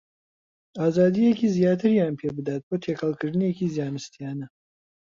ئازادییەکی 0.79 1.53
زیاتریان 1.57 2.13
پێ 2.19 2.29
بدات 2.37 2.61
بۆ 2.67 2.75
تێکەڵکردنێکی 2.83 3.73
زانستییانە 3.77 4.47